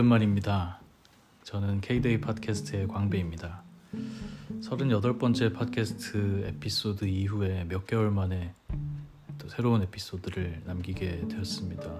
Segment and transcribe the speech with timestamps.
[0.00, 0.80] 오랜만입니다.
[1.42, 3.62] 저는 K-데이 팟캐스트의 광배입니다.
[4.62, 8.54] 38번째 팟캐스트 에피소드 이후에 몇 개월 만에
[9.36, 11.92] 또 새로운 에피소드를 남기게 되었습니다.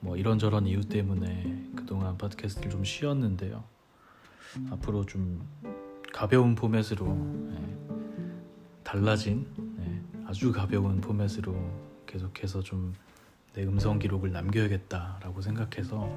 [0.00, 3.62] 뭐 이런저런 이유 때문에 그동안 팟캐스트를 좀 쉬었는데요.
[4.70, 5.46] 앞으로 좀
[6.12, 7.78] 가벼운 포맷으로 네,
[8.82, 9.46] 달라진
[9.76, 11.54] 네, 아주 가벼운 포맷으로
[12.06, 12.92] 계속해서 좀
[13.54, 16.10] 내 음성 기록을 남겨야겠다라고 생각해서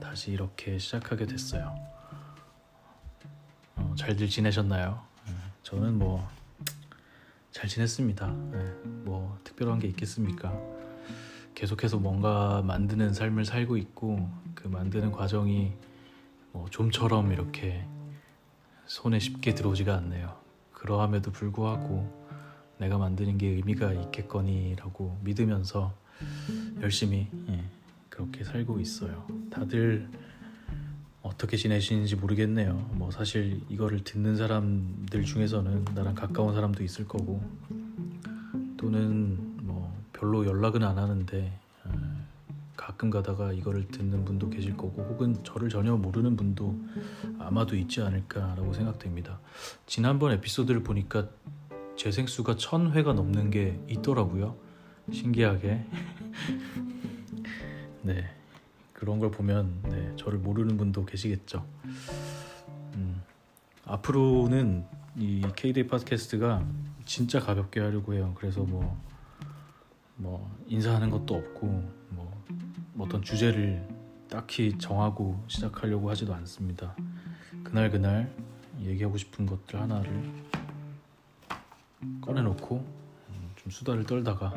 [0.00, 1.74] 다시 이렇게 시작하게 됐어요.
[3.76, 5.00] 어, 잘들 지내셨나요?
[5.26, 6.40] 네, 저는 뭐
[7.50, 8.26] 잘 지냈습니다.
[8.52, 8.72] 네,
[9.04, 10.56] 뭐 특별한 게 있겠습니까?
[11.54, 15.72] 계속해서 뭔가 만드는 삶을 살고 있고 그 만드는 과정이
[16.52, 17.84] 뭐 좀처럼 이렇게
[18.86, 20.38] 손에 쉽게 들어오지가 않네요.
[20.72, 22.08] 그러함에도 불구하고
[22.78, 25.92] 내가 만드는 게 의미가 있겠거니라고 믿으면서
[26.80, 27.64] 열심히 예,
[28.08, 29.26] 그렇게 살고 있어요.
[29.50, 30.08] 다들
[31.22, 32.74] 어떻게 지내시는지 모르겠네요.
[32.92, 37.42] 뭐 사실 이거를 듣는 사람들 중에서는 나랑 가까운 사람도 있을 거고
[38.76, 41.52] 또는 뭐 별로 연락은 안 하는데
[41.84, 41.92] 어,
[42.76, 46.74] 가끔 가다가 이거를 듣는 분도 계실 거고 혹은 저를 전혀 모르는 분도
[47.38, 49.38] 아마도 있지 않을까라고 생각됩니다.
[49.86, 51.28] 지난번 에피소드를 보니까
[51.96, 54.56] 재생수가 천 회가 넘는 게 있더라고요.
[55.12, 55.84] 신기하게.
[58.02, 58.40] 네.
[59.00, 61.66] 그런 걸 보면 네, 저를 모르는 분도 계시겠죠.
[62.96, 63.22] 음,
[63.86, 64.84] 앞으로는
[65.16, 66.62] 이 K-데이 팟캐스트가
[67.06, 68.34] 진짜 가볍게 하려고 해요.
[68.36, 69.00] 그래서 뭐,
[70.16, 71.66] 뭐 인사하는 것도 없고
[72.10, 72.44] 뭐
[72.98, 73.88] 어떤 주제를
[74.28, 76.94] 딱히 정하고 시작하려고 하지도 않습니다.
[77.64, 78.30] 그날 그날
[78.82, 80.30] 얘기하고 싶은 것들 하나를
[82.20, 84.52] 꺼내놓고 음, 좀 수다를 떨다가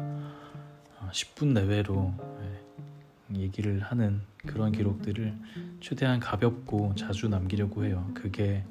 [1.12, 2.14] 10분 내외로
[3.34, 5.34] 예, 얘기를 하는 그런 기록들을
[5.82, 8.10] 최대한 가볍고 자주 남기려고 해요.
[8.14, 8.64] 그게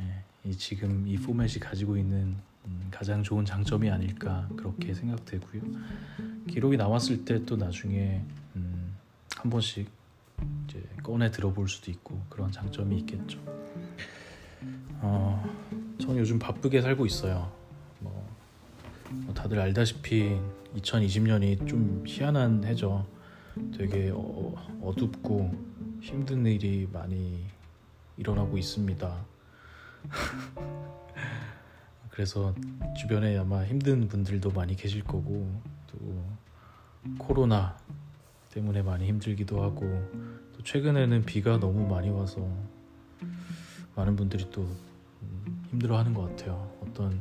[0.00, 2.36] 예, 지금 이 포맷이 가지고 있는
[2.66, 5.62] 음, 가장 좋은 장점이 아닐까 그렇게 생각되고요.
[6.48, 8.22] 기록이 나왔을 때 또 나중에
[8.56, 8.96] 음,
[9.36, 9.88] 한 번씩
[10.68, 13.38] 이제 꺼내 들어볼 수도 있고 그런 장점이 있겠죠.
[15.00, 15.44] 어,
[16.00, 17.50] 저는 요즘 바쁘게 살고 있어요.
[18.00, 18.28] 뭐,
[19.10, 20.38] 뭐 다들 알다시피
[20.78, 23.06] 2020년이 좀 희한한 해죠.
[23.76, 25.50] 되게 어, 어둡고
[26.00, 27.44] 힘든 일이 많이
[28.16, 29.26] 일어나고 있습니다.
[32.10, 32.54] 그래서
[32.96, 36.24] 주변에 아마 힘든 분들도 많이 계실 거고 또
[37.18, 37.76] 코로나
[38.52, 39.86] 때문에 많이 힘들기도 하고
[40.56, 42.48] 또 최근에는 비가 너무 많이 와서
[43.94, 44.66] 많은 분들이 또
[45.70, 46.72] 힘들어하는 것 같아요.
[46.82, 47.20] 어떤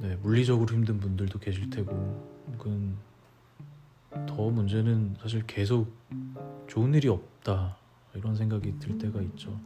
[0.00, 1.92] 네, 물리적으로 힘든 분들도 계실 테고
[2.52, 2.96] 혹은
[4.26, 5.92] 더 문제는 사실 계속
[6.66, 7.76] 좋은 일이 없다
[8.14, 9.60] 이런 생각이 들 때가 있죠.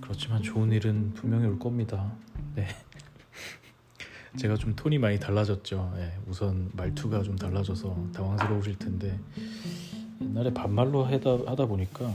[0.00, 2.12] 그렇지만 좋은 일은 분명히 올 겁니다.
[2.54, 2.68] 네.
[4.38, 5.92] 제가 좀 톤이 많이 달라졌죠.
[5.96, 9.18] 네, 우선 말투가 좀 달라져서 당황스러우실 텐데
[10.20, 12.14] 옛날에 반말로 하다, 하다 보니까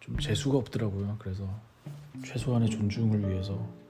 [0.00, 1.16] 좀 재수가 없더라고요.
[1.18, 1.46] 그래서
[2.24, 3.83] 최소한의 존중을 위해서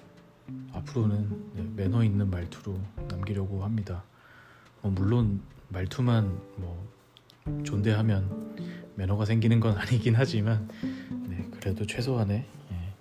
[0.73, 2.79] 앞으로는 네, 매너 있는 말투로
[3.09, 4.05] 남기려고 합니다.
[4.83, 6.89] 뭐 물론 말투만 뭐
[7.65, 8.55] 존대하면
[8.97, 10.69] 매너가 생기는 건 아니긴 하지만
[11.29, 12.93] 네, 그래도 최소한의 예,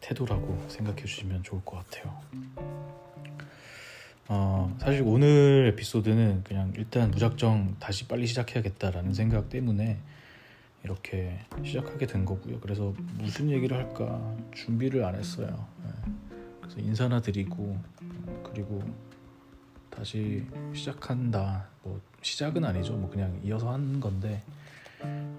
[0.00, 2.20] 태도라고 생각해 주시면 좋을 것 같아요.
[4.30, 9.98] 어, 사실 오늘 에피소드는 그냥 일단 무작정 다시 빨리 시작해야겠다라는 생각 때문에
[10.84, 12.60] 이렇게 시작하게 된 거고요.
[12.60, 15.66] 그래서 무슨 얘기를 할까 준비를 안 했어요.
[15.82, 16.27] 네.
[16.68, 17.78] 그래서 인사나 드리고
[18.44, 18.82] 그리고
[19.90, 21.66] 다시 시작한다.
[21.82, 22.92] 뭐 시작은 아니죠.
[22.92, 24.42] 뭐 그냥 이어서 한 건데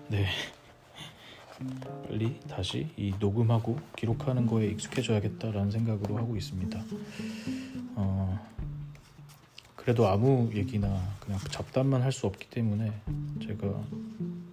[0.10, 0.28] 네
[2.08, 6.82] 빨리 다시 이 녹음하고 기록하는 거에 익숙해져야겠다라는 생각으로 하고 있습니다.
[7.96, 8.48] 어,
[9.76, 12.92] 그래도 아무 얘기나 그냥 잡담만 할 수 없기 때문에
[13.46, 13.84] 제가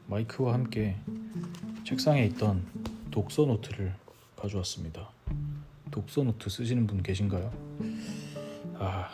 [0.09, 0.97] 마이크와 함께
[1.85, 2.65] 책상에 있던
[3.11, 3.95] 독서 노트를
[4.37, 5.16] 가져왔습니다.
[5.97, 7.51] 독서 노트 쓰시는 분 계신가요?
[8.79, 9.09] 아,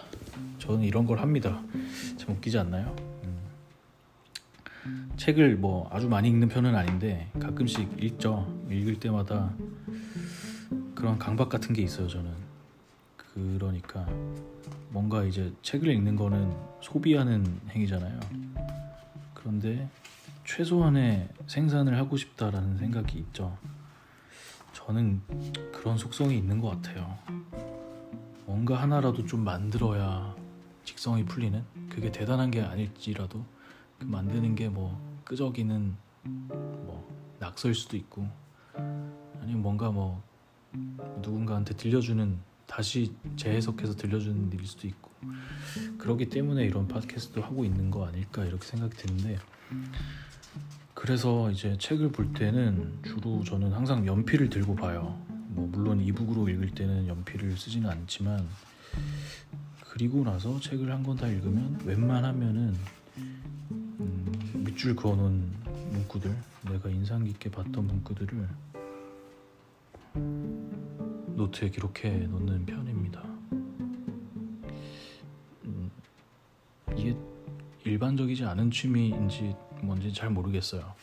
[0.58, 1.62] 저는 이런 걸 합니다.
[2.16, 2.92] 참 웃기지 않나요?
[3.22, 5.12] 음.
[5.16, 8.52] 책을 뭐 아주 많이 읽는 편은 아닌데 가끔씩 읽죠.
[8.68, 9.54] 읽을 때마다
[10.96, 12.08] 그런 강박 같은 게 있어요.
[12.08, 12.32] 저는
[13.16, 14.04] 그러니까
[14.88, 18.18] 뭔가 이제 책을 읽는 거는 소비하는 행위잖아요.
[19.34, 19.88] 그런데
[20.44, 23.56] 최소한의 생산을 하고 싶다라는 생각이 있죠.
[24.72, 25.20] 저는
[25.72, 27.18] 그런 속성이 있는 것 같아요.
[28.46, 30.34] 뭔가 하나라도 좀 만들어야
[30.84, 33.44] 직성이 풀리는 그게 대단한 게 아닐지라도
[33.98, 37.08] 그 만드는 게 뭐 끄적이는 뭐
[37.38, 38.28] 낙서일 수도 있고
[38.74, 40.22] 아니면 뭔가 뭐
[41.20, 45.10] 누군가한테 들려주는 다시 재해석해서 들려주는 일일 수도 있고
[45.98, 49.38] 그렇기 때문에 이런 팟캐스트도 하고 있는 거 아닐까 이렇게 생각이 드는데
[51.02, 55.20] 그래서 이제 책을 볼 때는 주로 저는 항상 연필을 들고 봐요.
[55.48, 58.46] 뭐 물론 이북으로 읽을 때는 연필을 쓰지는 않지만
[59.90, 62.76] 그리고 나서 책을 한 권 다 읽으면 웬만하면은
[63.18, 65.52] 음, 밑줄 그어놓은
[65.90, 66.36] 문구들
[66.70, 68.48] 내가 인상 깊게 봤던 문구들을
[71.34, 73.24] 노트에 기록해 놓는 편입니다.
[75.64, 75.90] 음,
[76.96, 77.16] 이게
[77.84, 79.52] 일반적이지 않은 취미인지
[79.82, 80.94] 뭔지 잘 모르겠어요.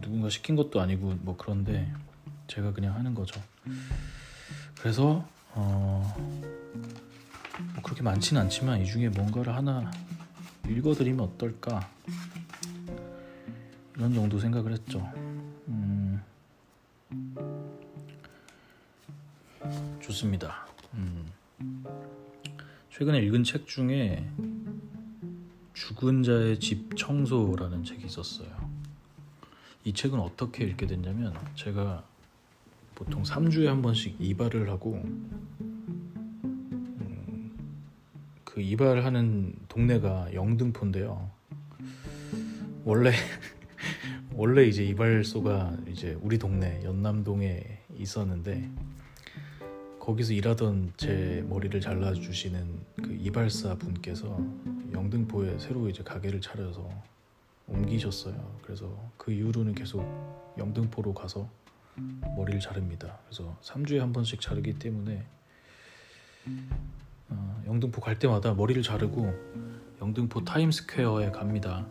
[0.00, 1.90] 누군가 시킨 것도 아니고 뭐 그런데
[2.46, 3.40] 제가 그냥 하는 거죠.
[4.80, 6.14] 그래서 어,
[7.74, 9.90] 뭐 그렇게 많지는 않지만 이 중에 뭔가를 하나
[10.68, 11.88] 읽어드리면 어떨까
[13.96, 15.00] 이런 정도 생각을 했죠.
[15.68, 16.22] 음,
[20.00, 20.66] 좋습니다.
[20.94, 21.26] 음,
[22.90, 24.28] 최근에 읽은 책 중에
[25.78, 28.48] 죽은 자의 집 청소라는 책이 있었어요.
[29.84, 32.02] 이 책은 어떻게 읽게 됐냐면 제가
[32.96, 34.94] 보통 3주에 한 번씩 이발을 하고
[35.60, 35.70] 음,
[38.42, 41.30] 그 이발하는 동네가 영등포인데요.
[42.84, 43.12] 원래
[44.34, 48.68] 원래 이제 이발소가 이제 우리 동네 연남동에 있었는데
[50.00, 54.40] 거기서 일하던 제 머리를 잘라 주시는 그 이발사 분께서
[54.92, 56.88] 영등포에 새로 이제 가게를 차려서
[57.66, 58.58] 옮기셨어요.
[58.62, 60.02] 그래서 그 이후로는 계속
[60.58, 61.48] 영등포로 가서
[62.36, 63.18] 머리를 자릅니다.
[63.26, 65.24] 그래서 3주에 한 번씩 자르기 때문에
[67.28, 69.32] 어, 영등포 갈 때마다 머리를 자르고
[70.00, 71.86] 영등포 타임스퀘어에 갑니다.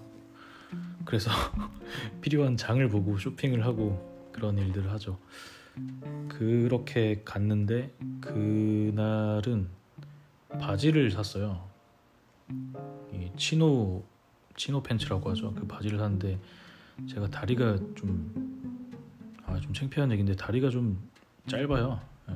[1.05, 1.29] 그래서
[2.21, 5.19] 필요한 장을 보고 쇼핑을 하고 그런 일들을 하죠.
[6.29, 9.69] 그렇게 갔는데 그날은
[10.59, 11.67] 바지를 샀어요.
[13.13, 14.03] 이 치노
[14.55, 15.53] 치노 팬츠라고 하죠.
[15.53, 16.39] 그 바지를 샀는데
[17.07, 19.05] 제가 다리가 좀
[19.45, 20.99] 아, 좀 창피한 얘기인데 다리가 좀
[21.47, 21.99] 짧아요.
[22.29, 22.33] 예.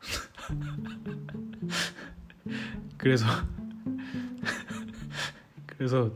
[2.96, 3.26] 그래서
[5.66, 6.10] 그래서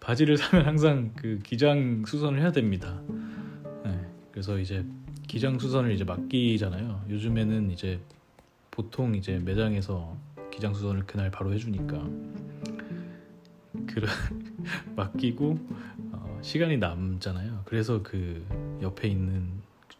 [0.00, 3.00] 바지를 사면 항상 그 기장 수선을 해야 됩니다.
[3.86, 4.06] 예.
[4.30, 4.84] 그래서 이제
[5.26, 7.06] 기장 수선을 이제 맡기잖아요.
[7.08, 8.00] 요즘에는 이제
[8.70, 10.16] 보통 이제 매장에서
[10.54, 11.98] 기장 수선을 그날 바로 해주니까
[13.88, 14.06] 그
[14.94, 15.58] 맡기고
[16.12, 17.62] 어, 시간이 남잖아요.
[17.64, 18.46] 그래서 그
[18.80, 19.50] 옆에 있는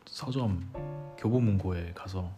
[0.06, 0.71] 서점
[1.19, 2.31] 교보문고에 가서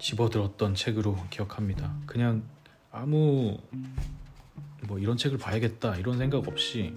[0.00, 1.94] 집어들었던 책으로 기억합니다.
[2.06, 2.42] 그냥
[2.90, 3.58] 아무
[4.88, 6.94] 뭐 이런 책을 봐야겠다 이런 생각 없이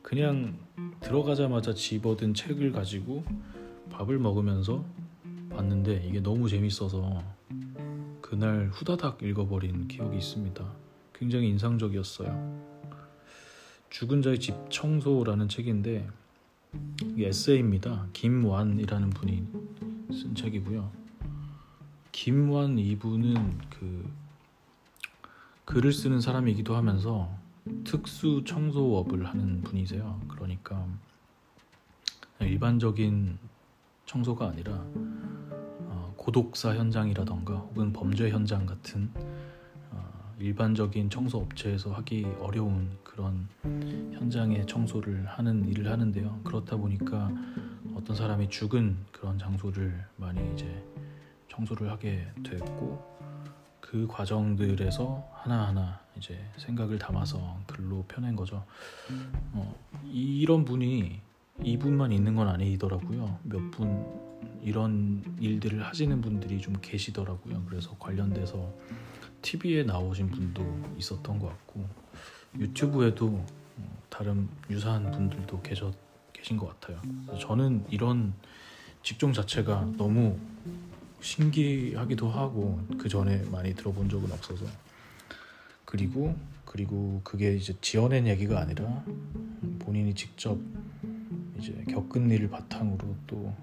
[0.00, 0.56] 그냥
[1.00, 3.24] 들어가자마자 집어든 책을 가지고
[3.92, 4.86] 밥을 먹으면서
[5.50, 7.22] 봤는데 이게 너무 재밌어서
[8.30, 10.64] 그날 후다닥 읽어버린 기억이 있습니다.
[11.12, 12.88] 굉장히 인상적이었어요.
[13.90, 16.08] 죽은 자의 집 청소라는 책인데
[17.18, 18.06] 에세이입니다.
[18.12, 19.48] 김완이라는 분이
[20.12, 20.92] 쓴 책이고요.
[22.12, 24.08] 김완 이분은 그
[25.64, 27.36] 글을 쓰는 사람이기도 하면서
[27.82, 30.20] 특수 청소업을 하는 분이세요.
[30.28, 30.86] 그러니까
[32.38, 33.38] 일반적인
[34.06, 35.59] 청소가 아니라 어,
[36.20, 39.10] 고독사 현장이라던가 혹은 범죄 현장 같은
[39.90, 46.40] 어, 일반적인 청소 업체에서 하기 어려운 그런 현장의 청소를 하는 일을 하는데요.
[46.44, 47.30] 그렇다 보니까
[47.94, 50.84] 어떤 사람이 죽은 그런 장소를 많이 이제
[51.48, 53.02] 청소를 하게 됐고
[53.80, 58.62] 그 과정들에서 하나하나 이제 생각을 담아서 글로 펴낸 거죠.
[59.54, 59.74] 어,
[60.04, 61.22] 이런 분이
[61.64, 63.38] 이분만 있는 건 아니더라고요.
[63.44, 64.04] 몇 분
[64.62, 67.64] 이런 일들을 하시는 분들이 좀 계시더라고요.
[67.68, 68.70] 그래서 관련돼서
[69.42, 70.62] TV에 나오신 분도
[70.98, 71.86] 있었던 것 같고
[72.58, 73.26] 유튜브에도
[73.78, 75.94] 어, 다른 유사한 분들도 계셨
[76.34, 77.00] 계신 것 같아요.
[77.38, 78.34] 저는 이런
[79.02, 80.38] 직종 자체가 너무
[81.20, 84.66] 신기하기도 하고 그 전에 많이 들어본 적은 없어서
[85.86, 86.34] 그리고
[86.66, 89.04] 그리고 그게 이제 지어낸 얘기가 아니라
[89.80, 90.58] 본인이 직접
[91.60, 93.54] 이제 겪은 일을 바탕으로 또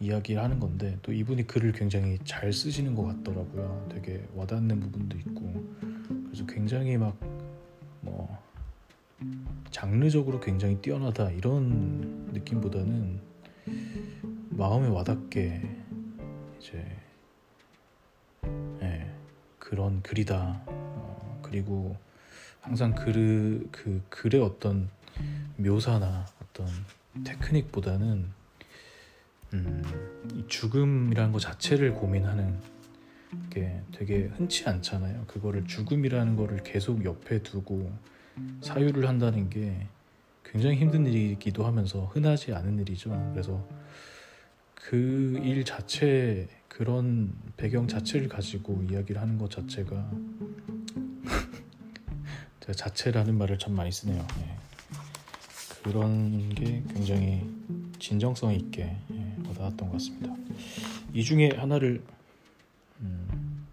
[0.00, 3.88] 이야기를 하는 건데 또 이분이 글을 굉장히 잘 쓰시는 것 같더라고요.
[3.92, 5.64] 되게 와닿는 부분도 있고
[6.30, 7.16] 그래서 굉장히 막
[8.06, 8.38] 뭐
[9.70, 13.20] 장르적으로 굉장히 뛰어나다 이런 느낌보다는
[14.50, 15.62] 마음에 와닿게
[16.58, 16.86] 이제
[18.80, 19.10] 예,
[19.58, 20.62] 그런 글이다.
[20.66, 21.96] 어, 그리고
[22.60, 24.88] 항상 글, 그 글의 어떤
[25.56, 26.26] 묘사나
[26.56, 26.66] 어떤
[27.24, 28.26] 테크닉보다는
[29.52, 29.82] 음,
[30.34, 32.58] 이 죽음이라는 것 자체를 고민하는
[33.50, 35.24] 게 되게 흔치 않잖아요.
[35.26, 37.92] 그거를 죽음이라는 거를 계속 옆에 두고
[38.62, 39.86] 사유를 한다는 게
[40.44, 43.10] 굉장히 힘든 일이기도 하면서 흔하지 않은 일이죠.
[43.32, 43.66] 그래서
[44.74, 50.10] 그 일 자체 그런 배경 자체를 가지고 이야기를 하는 것 자체가
[52.60, 54.26] 제가 자체라는 말을 참 많이 쓰네요.
[54.38, 54.65] 네.
[55.86, 57.48] 그런 게 굉장히
[58.00, 60.34] 진정성 있게 예, 와닿았던 것 같습니다.
[61.12, 62.02] 이 중에 하나를
[63.00, 63.66] 음,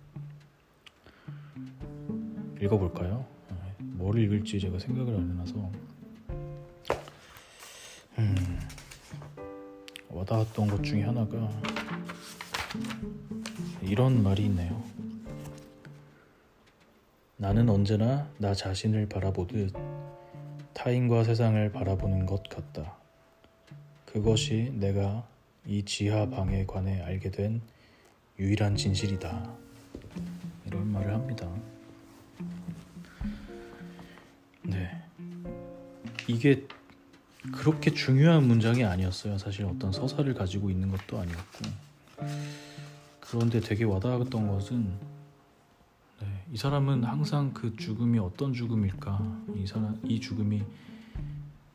[2.61, 3.25] 읽어볼까요?
[3.49, 5.71] 네, 뭘 읽을지 제가 생각을 안 해놔서
[8.19, 8.59] 음,
[10.09, 11.49] 와닿았던 것 중에 하나가
[13.81, 14.83] 이런 말이 있네요.
[17.37, 19.73] 나는 언제나 나 자신을 바라보듯
[20.73, 22.95] 타인과 세상을 바라보는 것 같다.
[24.05, 25.27] 그것이 내가
[25.65, 27.61] 이 지하 방에 관해 알게 된
[28.37, 29.49] 유일한 진실이다.
[30.65, 31.49] 이런 말을 합니다.
[34.63, 34.89] 네.
[36.27, 36.67] 이게
[37.51, 39.37] 그렇게 중요한 문장이 아니었어요.
[39.37, 41.83] 사실 어떤 서사를 가지고 있는 것도 아니었고.
[43.19, 45.12] 그런데 되게 와닿았던 것은 네,
[46.53, 49.37] 이 사람은 항상 그 죽음이 어떤 죽음일까?
[49.55, 50.61] 이 사람 이 죽음이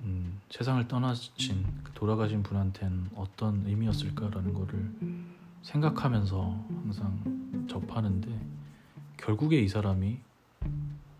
[0.02, 4.88] 음, 세상을 떠나신 그 돌아가신 분한테는 어떤 의미였을까라는 거를
[5.62, 8.40] 생각하면서 항상 접하는데
[9.16, 10.18] 결국에 이 사람이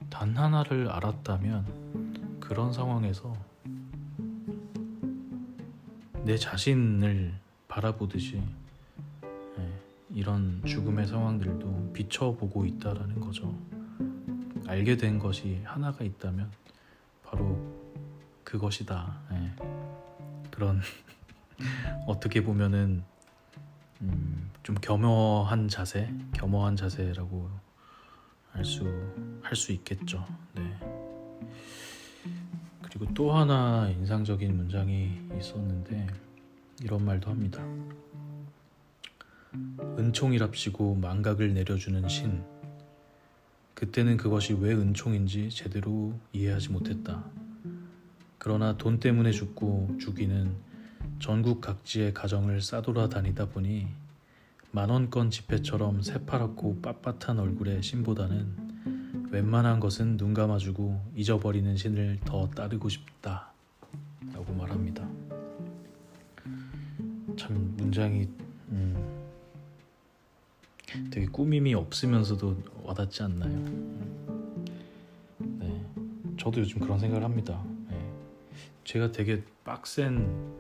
[0.09, 3.37] 단 하나를 알았다면 그런 상황에서
[6.23, 7.35] 내 자신을
[7.67, 8.41] 바라보듯이
[9.59, 13.57] 예, 이런 죽음의 상황들도 비춰보고 있다라는 거죠.
[14.67, 16.50] 알게 된 것이 하나가 있다면
[17.25, 17.59] 바로
[18.45, 19.21] 그것이다.
[19.33, 19.53] 예.
[20.50, 20.81] 그런
[22.07, 23.03] 어떻게 보면은
[24.00, 27.50] 음, 좀 겸허한 자세, 겸허한 자세라고
[28.53, 28.85] 할 수
[29.43, 30.25] 할 수 있겠죠.
[30.55, 30.62] 네.
[32.83, 36.07] 그리고 또 하나 인상적인 문장이 있었는데
[36.83, 37.62] 이런 말도 합니다.
[39.99, 42.43] 은총이랍시고 망각을 내려주는 신.
[43.75, 47.25] 그때는 그것이 왜 은총인지 제대로 이해하지 못했다.
[48.38, 50.55] 그러나 돈 때문에 죽고 죽이는
[51.19, 53.88] 전국 각지의 가정을 싸돌아다니다 보니
[54.71, 63.52] 만원권 지폐처럼 새파랗고 빳빳한 얼굴의 신보다는 웬만한 것은 눈 감아주고 잊어버리는 신을 더 따르고 싶다.
[64.33, 65.09] 라고 말합니다.
[67.37, 68.48] 참 문장이 음,
[71.11, 73.59] 되게 꾸밈이 없으면서도 와닿지 않나요?
[75.38, 75.87] 네,
[76.38, 77.62] 저도 요즘 그런 생각을 합니다.
[77.88, 78.12] 네,
[78.85, 80.55] 제가 되게 빡센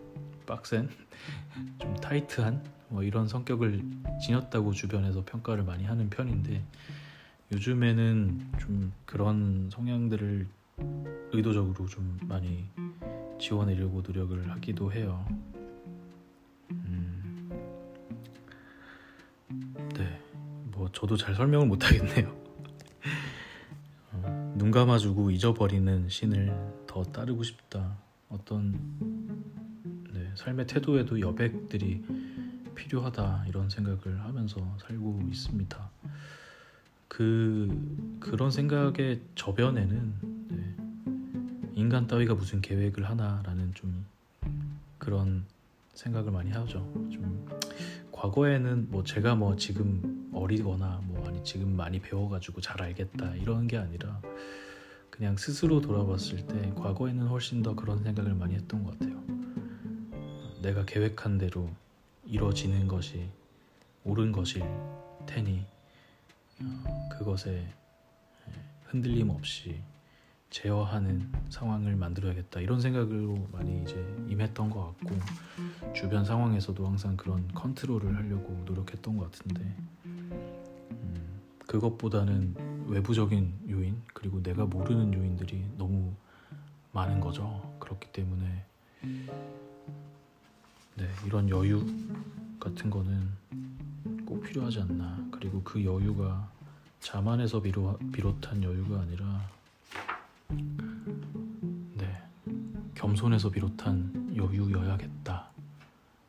[0.46, 0.88] 빡센
[1.80, 3.82] 좀 타이트한 뭐 이런 성격을
[4.24, 6.62] 지녔다고 주변에서 평가를 많이 하는 편인데
[7.52, 10.46] 요즘에는 좀 그런 성향들을
[11.32, 12.68] 의도적으로 좀 많이
[13.38, 15.24] 지워내려고 노력을 하기도 해요.
[20.88, 22.34] 뭐 저도 잘 설명을 못 하겠네요.
[24.12, 27.98] 어, 눈 감아주고 잊어버리는 신을 더 따르고 싶다.
[28.28, 28.72] 어떤
[30.12, 32.04] 네, 삶의 태도에도 여백들이
[32.74, 35.90] 필요하다 이런 생각을 하면서 살고 있습니다.
[37.08, 40.14] 그 그런 생각의 저변에는
[40.48, 40.76] 네,
[41.74, 44.06] 인간 따위가 무슨 계획을 하나라는 좀
[44.98, 45.44] 그런
[45.94, 46.78] 생각을 많이 하죠.
[47.10, 47.46] 좀
[48.18, 53.78] 과거에는 뭐 제가 뭐 지금 어리거나 뭐 아니 지금 많이 배워가지고 잘 알겠다 이런 게
[53.78, 54.20] 아니라
[55.08, 59.22] 그냥 스스로 돌아봤을 때 과거에는 훨씬 더 그런 생각을 많이 했던 것 같아요.
[60.60, 61.70] 내가 계획한 대로
[62.26, 63.28] 이루어지는 것이
[64.02, 64.64] 옳은 것일
[65.26, 65.64] 테니
[66.62, 67.68] 어, 그것에
[68.86, 69.80] 흔들림 없이
[70.50, 72.60] 제어하는 상황을 만들어야겠다.
[72.60, 73.94] 이런 생각으로 많이 이제
[74.28, 75.18] 임했던 것 같고
[75.94, 79.76] 주변 상황에서도 항상 그런 컨트롤을 하려고 노력했던 것 같은데
[80.06, 86.14] 음, 그것보다는 외부적인 요인 그리고 내가 모르는 요인들이 너무
[86.92, 87.76] 많은 거죠.
[87.78, 88.64] 그렇기 때문에
[90.96, 91.86] 네 이런 여유
[92.58, 93.28] 같은 거는
[94.24, 95.28] 꼭 필요하지 않나.
[95.30, 96.50] 그리고 그 여유가
[97.00, 99.57] 자만에서 비롯한 여유가 아니라
[100.50, 102.22] 네,
[102.94, 105.50] 겸손에서 비롯한 여유여야겠다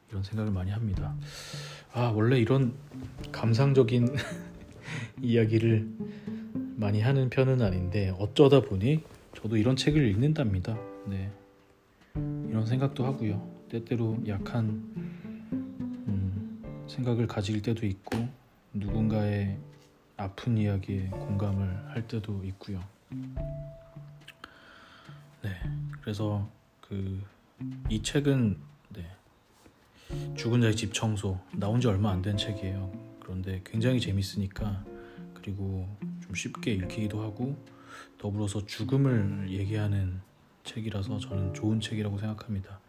[0.10, 1.16] 이런 생각을 많이 합니다.
[1.94, 2.74] 아 원래 이런
[3.32, 4.16] 감상적인
[5.22, 5.88] 이야기를
[6.76, 9.04] 많이 하는 편은 아닌데 어쩌다 보니
[9.36, 10.78] 저도 이런 책을 읽는답니다.
[11.08, 11.32] 네,
[12.50, 13.48] 이런 생각도 하고요.
[13.70, 14.68] 때때로 약한
[15.54, 18.18] 음, 생각을 가질 때도 있고
[18.74, 19.58] 누군가의
[20.18, 22.84] 아픈 이야기에 공감을 할 때도 있고요.
[26.10, 26.50] 네, 그래서
[26.82, 27.22] 그
[27.90, 28.58] 이 책은
[28.90, 29.06] 네,
[30.36, 32.92] 죽은 자의 집 청소 나온 지 얼마 안 된 책이에요.
[33.20, 34.86] 그런데 굉장히 재밌으니까
[35.34, 35.88] 그리고
[36.22, 37.62] 좀 쉽게 읽히기도 하고
[38.18, 40.22] 더불어서 죽음을 얘기하는
[40.64, 42.80] 책이라서 저는 좋은 책이라고 생각합니다.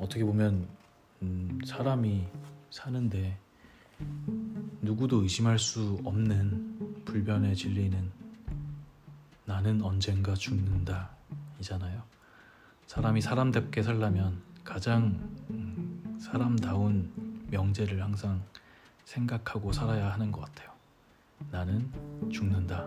[0.00, 0.66] 어떻게 보면
[1.22, 2.26] 음, 사람이
[2.70, 3.38] 사는데
[4.82, 8.10] 누구도 의심할 수 없는 불변의 진리는
[9.44, 11.13] 나는 언젠가 죽는다
[11.64, 12.02] 이잖아요.
[12.86, 15.18] 사람이 사람답게 살려면 가장
[15.50, 17.10] 음, 사람다운
[17.50, 18.42] 명제를 항상
[19.04, 20.70] 생각하고 살아야 하는 것 같아요.
[21.50, 21.90] 나는
[22.30, 22.86] 죽는다.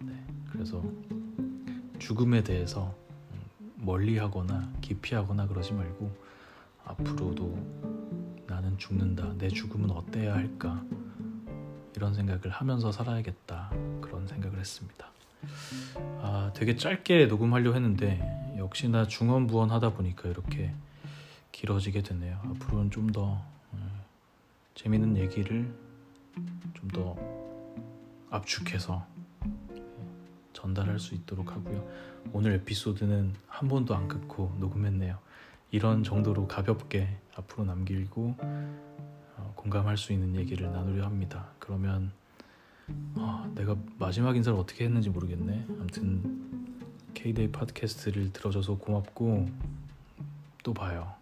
[0.00, 0.12] 네,
[0.50, 0.82] 그래서
[1.98, 2.94] 죽음에 대해서
[3.32, 3.40] 음,
[3.76, 6.14] 멀리하거나 기피하거나 그러지 말고
[6.84, 9.32] 앞으로도 나는 죽는다.
[9.38, 10.84] 내 죽음은 어때야 할까?
[11.96, 13.70] 이런 생각을 하면서 살아야겠다.
[14.00, 15.11] 그런 생각을 했습니다.
[16.20, 20.72] 아, 되게 짧게 녹음하려 했는데 역시나 중언부언 하다 보니까 이렇게
[21.52, 22.38] 길어지게 됐네요.
[22.44, 23.42] 앞으로는 좀 더
[24.74, 25.72] 재밌는 얘기를
[26.74, 27.16] 좀 더
[28.30, 29.06] 압축해서
[30.52, 31.86] 전달할 수 있도록 하고요.
[32.32, 35.18] 오늘 에피소드는 한 번도 안 끊고 녹음했네요.
[35.70, 41.48] 이런 정도로 가볍게 앞으로 남기고 어, 공감할 수 있는 얘기를 나누려 합니다.
[41.58, 42.12] 그러면
[43.16, 45.66] 아, 내가 마지막 인사를 어떻게 했는지 모르겠네.
[45.78, 46.70] 아무튼
[47.14, 49.48] K-Day 팟캐스트를 들어줘서 고맙고
[50.62, 51.14] 또 봐요.